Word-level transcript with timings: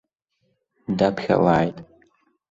Даԥхьалааит. 0.97 1.77